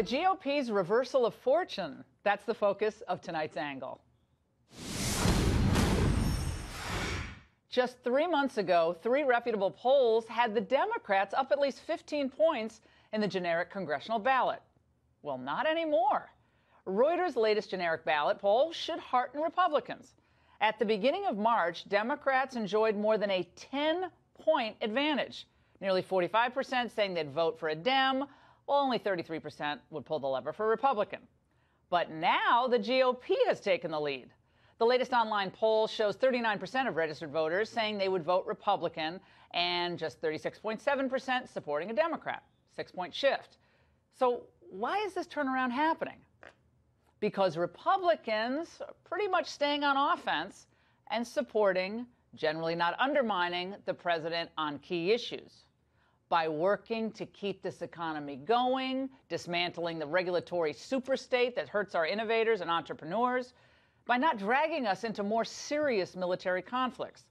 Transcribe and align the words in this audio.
The 0.00 0.16
GOP's 0.16 0.70
reversal 0.70 1.26
of 1.26 1.34
fortune. 1.34 2.02
That's 2.22 2.46
the 2.46 2.54
focus 2.54 3.02
of 3.06 3.20
tonight's 3.20 3.58
angle. 3.58 4.00
Just 7.68 8.02
three 8.02 8.26
months 8.26 8.56
ago, 8.56 8.96
three 9.02 9.24
reputable 9.24 9.70
polls 9.70 10.26
had 10.26 10.54
the 10.54 10.60
Democrats 10.62 11.34
up 11.34 11.52
at 11.52 11.58
least 11.58 11.80
15 11.80 12.30
points 12.30 12.80
in 13.12 13.20
the 13.20 13.28
generic 13.28 13.70
congressional 13.70 14.18
ballot. 14.18 14.62
Well, 15.20 15.36
not 15.36 15.66
anymore. 15.66 16.30
Reuters' 16.86 17.36
latest 17.36 17.68
generic 17.68 18.02
ballot 18.06 18.38
poll 18.38 18.72
should 18.72 19.00
hearten 19.00 19.42
Republicans. 19.42 20.14
At 20.62 20.78
the 20.78 20.86
beginning 20.86 21.26
of 21.26 21.36
March, 21.36 21.86
Democrats 21.90 22.56
enjoyed 22.56 22.96
more 22.96 23.18
than 23.18 23.30
a 23.30 23.46
10 23.54 24.10
point 24.42 24.76
advantage. 24.80 25.46
Nearly 25.82 26.02
45% 26.02 26.90
saying 26.90 27.12
they'd 27.12 27.30
vote 27.30 27.58
for 27.60 27.68
a 27.68 27.74
Dem, 27.74 28.24
only 28.70 28.98
33% 28.98 29.78
would 29.90 30.04
pull 30.04 30.18
the 30.18 30.26
lever 30.26 30.52
for 30.52 30.68
Republican. 30.68 31.20
But 31.90 32.10
now 32.10 32.66
the 32.68 32.78
GOP 32.78 33.34
has 33.46 33.60
taken 33.60 33.90
the 33.90 34.00
lead. 34.00 34.30
The 34.78 34.86
latest 34.86 35.12
online 35.12 35.50
poll 35.50 35.86
shows 35.86 36.16
39% 36.16 36.88
of 36.88 36.96
registered 36.96 37.30
voters 37.30 37.68
saying 37.68 37.98
they 37.98 38.08
would 38.08 38.24
vote 38.24 38.46
Republican 38.46 39.20
and 39.52 39.98
just 39.98 40.22
36.7% 40.22 41.48
supporting 41.48 41.90
a 41.90 41.94
Democrat. 41.94 42.42
Six 42.74 42.90
point 42.92 43.14
shift. 43.14 43.58
So, 44.18 44.44
why 44.70 44.98
is 44.98 45.12
this 45.12 45.26
turnaround 45.26 45.72
happening? 45.72 46.20
because 47.20 47.56
Republicans 47.56 48.80
are 48.80 48.94
pretty 49.04 49.28
much 49.28 49.46
staying 49.46 49.84
on 49.84 49.96
offense 49.96 50.66
and 51.10 51.26
supporting, 51.26 52.06
generally 52.34 52.74
not 52.74 52.98
undermining, 52.98 53.74
the 53.84 53.94
president 53.94 54.50
on 54.56 54.78
key 54.78 55.12
issues. 55.12 55.66
By 56.30 56.48
working 56.48 57.12
to 57.12 57.26
keep 57.26 57.60
this 57.60 57.82
economy 57.82 58.36
going, 58.36 59.10
dismantling 59.28 59.98
the 59.98 60.06
regulatory 60.06 60.72
superstate 60.72 61.54
that 61.56 61.68
hurts 61.68 61.94
our 61.94 62.06
innovators 62.06 62.62
and 62.62 62.70
entrepreneurs, 62.70 63.52
by 64.06 64.16
not 64.16 64.38
dragging 64.38 64.86
us 64.86 65.04
into 65.04 65.22
more 65.22 65.44
serious 65.44 66.16
military 66.16 66.62
conflicts, 66.62 67.24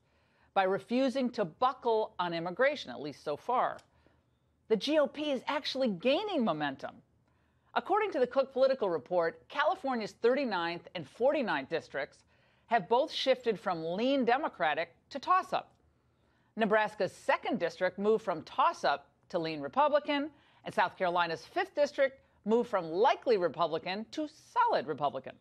by 0.53 0.63
refusing 0.63 1.31
to 1.31 1.45
buckle 1.45 2.13
on 2.19 2.35
immigration, 2.35 2.91
at 2.91 3.01
least 3.01 3.23
so 3.23 3.35
far. 3.35 3.79
The 4.67 4.77
GOP 4.77 5.33
is 5.33 5.41
actually 5.47 5.87
gaining 5.87 6.45
momentum 6.45 7.01
According 7.75 8.11
to 8.13 8.19
the 8.19 8.27
Cook 8.27 8.51
Political 8.51 8.89
Report, 8.89 9.47
California's 9.47 10.15
39th 10.23 10.81
and 10.95 11.05
49th 11.05 11.69
districts 11.69 12.23
have 12.65 12.89
both 12.89 13.11
shifted 13.11 13.59
from 13.59 13.83
lean 13.83 14.25
Democratic 14.25 14.95
to 15.11 15.19
toss 15.19 15.53
up. 15.53 15.71
Nebraska's 16.59 17.13
2nd 17.27 17.57
district 17.57 17.97
moved 17.97 18.23
from 18.23 18.43
toss 18.43 18.83
up 18.83 19.07
to 19.29 19.39
lean 19.39 19.61
Republican, 19.61 20.29
and 20.65 20.75
South 20.75 20.97
Carolina's 20.97 21.45
5th 21.55 21.73
district 21.75 22.19
moved 22.45 22.69
from 22.69 22.91
likely 22.91 23.37
Republican 23.37 24.05
to 24.11 24.27
solid 24.53 24.87
Republican. 24.87 25.33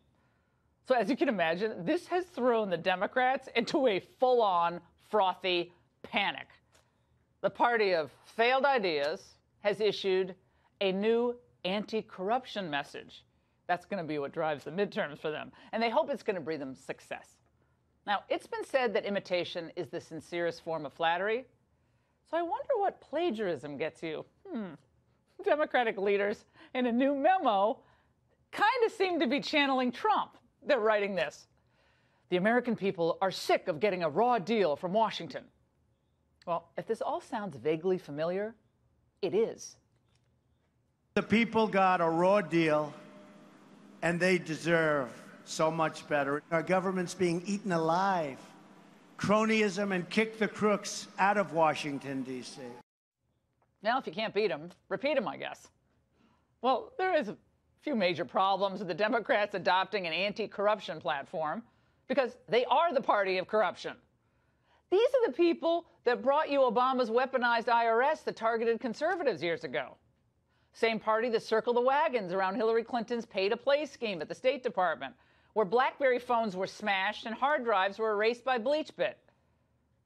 So, 0.87 0.95
as 0.95 1.09
you 1.09 1.15
can 1.15 1.29
imagine, 1.29 1.85
this 1.85 2.07
has 2.07 2.25
thrown 2.25 2.69
the 2.69 2.77
Democrats 2.77 3.47
into 3.55 3.87
a 3.87 3.99
full 4.19 4.41
on 4.41 4.79
frothy 5.09 5.71
panic. 6.03 6.47
The 7.41 7.49
party 7.49 7.93
of 7.93 8.11
failed 8.25 8.65
ideas 8.65 9.35
has 9.59 9.81
issued 9.81 10.35
a 10.81 10.91
new 10.91 11.35
anti 11.65 12.01
corruption 12.01 12.69
message. 12.69 13.23
That's 13.67 13.85
going 13.85 14.01
to 14.03 14.07
be 14.07 14.17
what 14.17 14.31
drives 14.31 14.63
the 14.63 14.71
midterms 14.71 15.19
for 15.19 15.29
them. 15.29 15.51
And 15.71 15.83
they 15.83 15.89
hope 15.89 16.09
it's 16.09 16.23
going 16.23 16.35
to 16.35 16.41
bring 16.41 16.59
them 16.59 16.73
success. 16.73 17.38
Now, 18.07 18.23
it's 18.29 18.47
been 18.47 18.65
said 18.65 18.93
that 18.93 19.05
imitation 19.05 19.71
is 19.75 19.89
the 19.89 20.01
sincerest 20.01 20.63
form 20.63 20.85
of 20.85 20.93
flattery. 20.93 21.45
So 22.29 22.37
I 22.37 22.41
wonder 22.41 22.73
what 22.77 23.01
plagiarism 23.01 23.77
gets 23.77 24.03
you. 24.03 24.25
Hmm. 24.51 24.73
Democratic 25.43 25.97
leaders 25.97 26.45
in 26.73 26.85
a 26.85 26.91
new 26.91 27.15
memo 27.15 27.79
kind 28.51 28.85
of 28.85 28.91
seem 28.91 29.19
to 29.19 29.27
be 29.27 29.39
channeling 29.39 29.91
Trump. 29.91 30.37
They're 30.65 30.79
writing 30.79 31.15
this 31.15 31.47
The 32.29 32.37
American 32.37 32.75
people 32.75 33.17
are 33.21 33.31
sick 33.31 33.67
of 33.67 33.79
getting 33.79 34.03
a 34.03 34.09
raw 34.09 34.39
deal 34.39 34.75
from 34.75 34.93
Washington. 34.93 35.43
Well, 36.45 36.69
if 36.77 36.87
this 36.87 37.01
all 37.01 37.21
sounds 37.21 37.57
vaguely 37.57 37.97
familiar, 37.97 38.55
it 39.21 39.33
is. 39.33 39.77
The 41.15 41.23
people 41.23 41.67
got 41.67 42.01
a 42.01 42.09
raw 42.09 42.41
deal, 42.41 42.93
and 44.01 44.19
they 44.19 44.37
deserve 44.37 45.09
so 45.49 45.71
much 45.71 46.07
better. 46.07 46.43
Our 46.51 46.63
government's 46.63 47.13
being 47.13 47.41
eaten 47.45 47.71
alive. 47.71 48.37
Cronyism 49.17 49.93
and 49.93 50.09
kick 50.09 50.39
the 50.39 50.47
crooks 50.47 51.07
out 51.17 51.37
of 51.37 51.53
Washington, 51.53 52.23
D.C. 52.23 52.61
Now, 53.81 53.97
if 53.97 54.07
you 54.07 54.13
can't 54.13 54.33
beat 54.33 54.47
them, 54.47 54.69
repeat 54.87 55.15
them, 55.15 55.27
I 55.27 55.37
guess. 55.37 55.67
Well, 56.61 56.93
there 56.97 57.15
is 57.15 57.29
a 57.29 57.37
few 57.81 57.95
major 57.95 58.25
problems 58.25 58.79
with 58.79 58.87
the 58.87 58.93
Democrats 58.93 59.55
adopting 59.55 60.07
an 60.07 60.13
anti 60.13 60.47
corruption 60.47 60.99
platform 61.01 61.63
because 62.07 62.37
they 62.47 62.65
are 62.65 62.93
the 62.93 63.01
party 63.01 63.37
of 63.37 63.47
corruption. 63.47 63.95
These 64.91 65.09
are 65.09 65.27
the 65.27 65.33
people 65.33 65.85
that 66.03 66.21
brought 66.21 66.49
you 66.49 66.59
Obama's 66.59 67.09
weaponized 67.09 67.65
IRS 67.65 68.23
that 68.23 68.35
targeted 68.35 68.79
conservatives 68.79 69.43
years 69.43 69.63
ago. 69.63 69.95
Same 70.73 70.99
party 70.99 71.29
that 71.29 71.43
circled 71.43 71.75
the 71.75 71.81
wagons 71.81 72.33
around 72.33 72.55
Hillary 72.55 72.83
Clinton's 72.83 73.25
pay 73.25 73.49
to 73.49 73.57
play 73.57 73.85
scheme 73.85 74.21
at 74.21 74.27
the 74.27 74.35
State 74.35 74.63
Department, 74.63 75.13
where 75.53 75.65
Blackberry 75.65 76.19
phones 76.19 76.55
were 76.55 76.67
smashed 76.67 77.25
and 77.25 77.35
hard 77.35 77.63
drives 77.63 77.99
were 77.99 78.11
erased 78.11 78.43
by 78.43 78.57
BleachBit. 78.57 79.15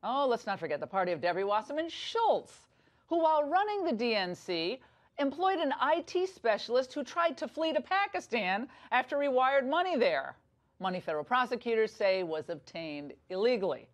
Oh, 0.03 0.27
let's 0.27 0.45
not 0.45 0.59
forget 0.59 0.79
the 0.79 0.87
party 0.87 1.11
of 1.11 1.21
Debbie 1.21 1.43
Wasserman 1.43 1.89
Schultz, 1.89 2.67
who, 3.07 3.21
while 3.21 3.43
running 3.43 3.85
the 3.85 3.91
DNC, 3.91 4.79
employed 5.19 5.59
an 5.59 5.73
IT 5.81 6.29
specialist 6.29 6.93
who 6.93 7.03
tried 7.03 7.37
to 7.37 7.47
flee 7.47 7.73
to 7.73 7.81
Pakistan 7.81 8.67
after 8.91 9.21
he 9.21 9.27
wired 9.27 9.69
money 9.69 9.95
there. 9.95 10.35
Money 10.79 10.99
federal 10.99 11.23
prosecutors 11.23 11.91
say 11.91 12.23
was 12.23 12.49
obtained 12.49 13.13
illegally. 13.29 13.87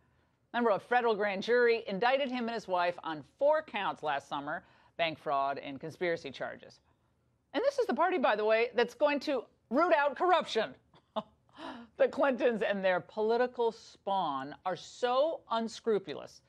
Remember, 0.54 0.72
a 0.72 0.80
federal 0.80 1.16
grand 1.16 1.44
jury 1.44 1.84
indicted 1.88 2.30
him 2.30 2.46
and 2.46 2.56
his 2.56 2.68
wife 2.68 2.98
on 3.04 3.24
four 3.38 3.62
counts 3.62 4.02
last 4.02 4.28
summer 4.28 4.64
bank 5.00 5.18
fraud, 5.18 5.58
and 5.58 5.80
conspiracy 5.80 6.30
charges. 6.30 6.82
And 7.54 7.64
this 7.64 7.80
is 7.80 7.88
the 7.88 7.96
party, 7.96 8.20
by 8.20 8.36
the 8.36 8.46
way, 8.46 8.68
that's 8.76 8.94
going 8.94 9.20
to 9.22 9.46
root 9.72 9.94
out 9.94 10.16
corruption. 10.16 10.76
The 11.98 12.08
Clintons 12.08 12.62
and 12.62 12.84
their 12.84 13.00
political 13.00 13.72
spawn 13.72 14.56
are 14.66 14.76
so 14.76 15.42
unscrupulous 15.52 16.42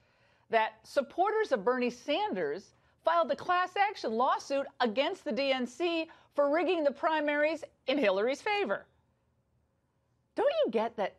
that 0.50 0.74
supporters 0.82 1.52
of 1.52 1.64
Bernie 1.64 1.90
Sanders 1.90 2.74
filed 3.04 3.30
a 3.30 3.36
class 3.36 3.76
action 3.76 4.12
lawsuit 4.12 4.66
against 4.80 5.24
the 5.24 5.32
DNC 5.32 6.06
for 6.34 6.52
rigging 6.52 6.84
the 6.84 6.90
primaries 6.90 7.64
in 7.86 7.98
Hillary's 7.98 8.42
favor. 8.42 8.86
Don't 10.34 10.52
you 10.64 10.70
get 10.70 10.96
that 10.96 11.16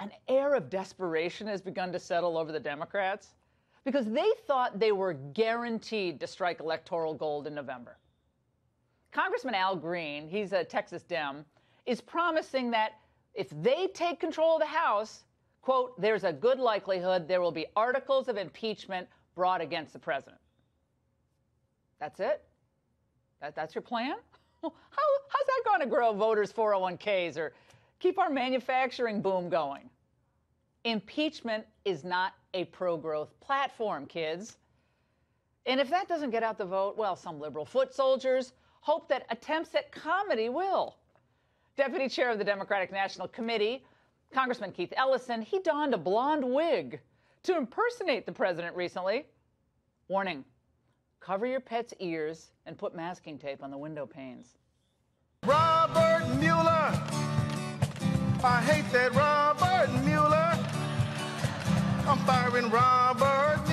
an 0.00 0.12
air 0.28 0.54
of 0.54 0.68
desperation 0.68 1.46
has 1.46 1.62
begun 1.62 1.92
to 1.92 1.98
settle 1.98 2.36
over 2.36 2.52
the 2.52 2.60
Democrats? 2.60 3.34
because 3.84 4.06
they 4.06 4.30
thought 4.46 4.78
they 4.78 4.92
were 4.92 5.12
guaranteed 5.12 6.20
to 6.20 6.26
strike 6.26 6.60
electoral 6.60 7.14
gold 7.14 7.46
in 7.46 7.54
November. 7.54 7.96
Congressman 9.10 9.54
Al 9.54 9.76
Green, 9.76 10.28
he's 10.28 10.52
a 10.52 10.64
Texas 10.64 11.02
Dem, 11.02 11.44
is 11.84 12.00
promising 12.00 12.70
that 12.70 12.92
if 13.34 13.48
they 13.62 13.88
take 13.94 14.20
control 14.20 14.56
of 14.56 14.60
the 14.60 14.66
House, 14.66 15.24
quote, 15.62 15.98
there's 16.00 16.24
a 16.24 16.32
good 16.32 16.58
likelihood 16.58 17.28
there 17.28 17.40
will 17.40 17.52
be 17.52 17.66
articles 17.76 18.28
of 18.28 18.36
impeachment 18.36 19.08
brought 19.34 19.60
against 19.60 19.92
the 19.92 19.98
president. 19.98 20.40
That's 21.98 22.20
it? 22.20 22.42
That, 23.40 23.54
that's 23.54 23.74
your 23.74 23.82
plan? 23.82 24.16
How, 24.62 24.70
how's 25.28 25.46
that 25.46 25.62
going 25.64 25.80
to 25.80 25.86
grow 25.86 26.12
voters' 26.12 26.52
401ks 26.52 27.36
or 27.36 27.52
keep 27.98 28.18
our 28.18 28.30
manufacturing 28.30 29.20
boom 29.20 29.48
going? 29.48 29.88
Impeachment 30.84 31.64
is 31.84 32.04
not 32.04 32.34
a 32.54 32.64
pro 32.66 32.96
growth 32.96 33.38
platform, 33.40 34.06
kids. 34.06 34.58
And 35.66 35.80
if 35.80 35.88
that 35.90 36.08
doesn't 36.08 36.30
get 36.30 36.42
out 36.42 36.58
the 36.58 36.64
vote, 36.64 36.96
well, 36.96 37.16
some 37.16 37.40
liberal 37.40 37.64
foot 37.64 37.94
soldiers 37.94 38.52
hope 38.80 39.08
that 39.08 39.26
attempts 39.30 39.74
at 39.74 39.92
comedy 39.92 40.48
will. 40.48 40.96
Deputy 41.76 42.08
chair 42.08 42.30
of 42.30 42.38
the 42.38 42.44
Democratic 42.44 42.92
National 42.92 43.28
Committee, 43.28 43.84
Congressman 44.32 44.72
Keith 44.72 44.92
Ellison, 44.96 45.42
he 45.42 45.60
donned 45.60 45.94
a 45.94 45.98
blonde 45.98 46.44
wig 46.44 47.00
to 47.42 47.56
impersonate 47.56 48.26
the 48.26 48.32
president 48.32 48.76
recently. 48.76 49.26
Warning 50.08 50.44
cover 51.22 51.46
your 51.46 51.60
pet's 51.60 51.94
ears, 52.00 52.50
and 52.66 52.76
put 52.76 52.94
masking 52.94 53.38
tape 53.38 53.62
on 53.62 53.70
the 53.70 53.78
window 53.78 54.04
panes. 54.04 54.56
Robert 55.46 56.26
Mueller. 56.40 56.92
I 58.44 58.60
hate 58.66 58.90
that 58.92 59.14
Robert 59.14 59.88
Mueller. 60.04 60.58
I'm 62.08 62.18
firing 62.26 62.68
Robert 62.70 63.71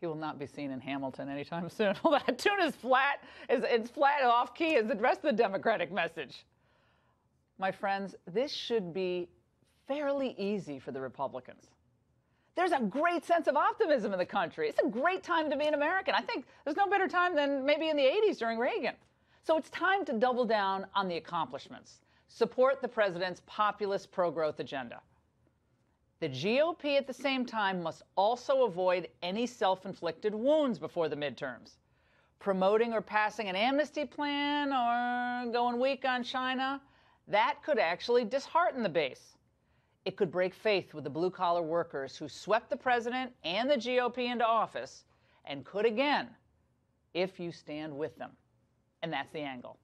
He 0.00 0.06
will 0.06 0.14
not 0.14 0.38
be 0.38 0.46
seen 0.46 0.70
in 0.70 0.80
Hamilton 0.80 1.28
anytime 1.28 1.68
soon. 1.68 1.94
Well, 2.02 2.20
that 2.26 2.38
tune 2.38 2.60
is 2.62 2.74
flat, 2.74 3.22
is 3.48 3.62
it's 3.66 3.90
flat 3.90 4.22
off 4.22 4.54
key 4.54 4.76
as 4.76 4.86
the 4.86 4.96
rest 4.96 5.18
of 5.18 5.36
the 5.36 5.42
Democratic 5.42 5.92
message. 5.92 6.44
My 7.58 7.70
friends, 7.70 8.14
this 8.26 8.50
should 8.50 8.94
be 8.94 9.28
fairly 9.86 10.34
easy 10.38 10.78
for 10.78 10.92
the 10.92 11.00
Republicans. 11.00 11.66
There's 12.56 12.72
a 12.72 12.80
great 12.80 13.24
sense 13.24 13.46
of 13.46 13.56
optimism 13.56 14.12
in 14.12 14.18
the 14.18 14.26
country. 14.26 14.68
It's 14.68 14.80
a 14.80 14.88
great 14.88 15.22
time 15.22 15.50
to 15.50 15.56
be 15.56 15.66
an 15.66 15.74
American. 15.74 16.14
I 16.14 16.22
think 16.22 16.46
there's 16.64 16.76
no 16.76 16.88
better 16.88 17.06
time 17.06 17.34
than 17.36 17.64
maybe 17.64 17.90
in 17.90 17.96
the 17.96 18.02
80s 18.02 18.38
during 18.38 18.58
Reagan. 18.58 18.94
So 19.42 19.56
it's 19.56 19.70
time 19.70 20.04
to 20.06 20.12
double 20.14 20.44
down 20.44 20.86
on 20.94 21.08
the 21.08 21.16
accomplishments. 21.16 22.00
Support 22.28 22.80
the 22.80 22.88
president's 22.88 23.42
populist 23.46 24.10
pro 24.10 24.30
growth 24.30 24.60
agenda. 24.60 25.00
The 26.20 26.28
GOP 26.28 26.98
at 26.98 27.06
the 27.06 27.14
same 27.14 27.46
time 27.46 27.82
must 27.82 28.02
also 28.14 28.64
avoid 28.64 29.08
any 29.22 29.46
self 29.46 29.86
inflicted 29.86 30.34
wounds 30.34 30.78
before 30.78 31.08
the 31.08 31.16
midterms. 31.16 31.78
Promoting 32.38 32.92
or 32.92 33.00
passing 33.00 33.48
an 33.48 33.56
amnesty 33.56 34.04
plan 34.04 34.70
or 34.70 35.50
going 35.50 35.80
weak 35.80 36.04
on 36.04 36.22
China, 36.22 36.82
that 37.26 37.62
could 37.62 37.78
actually 37.78 38.24
dishearten 38.26 38.82
the 38.82 38.88
base. 38.88 39.38
It 40.04 40.16
could 40.16 40.30
break 40.30 40.52
faith 40.52 40.92
with 40.92 41.04
the 41.04 41.10
blue 41.10 41.30
collar 41.30 41.62
workers 41.62 42.16
who 42.16 42.28
swept 42.28 42.68
the 42.68 42.76
president 42.76 43.32
and 43.42 43.70
the 43.70 43.76
GOP 43.76 44.30
into 44.30 44.46
office 44.46 45.04
and 45.46 45.64
could 45.64 45.86
again 45.86 46.28
if 47.14 47.40
you 47.40 47.50
stand 47.50 47.96
with 47.96 48.16
them. 48.16 48.32
And 49.02 49.10
that's 49.10 49.32
the 49.32 49.40
angle. 49.40 49.78